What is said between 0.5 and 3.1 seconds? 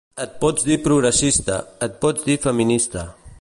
dir progressista, et pots dir feminista.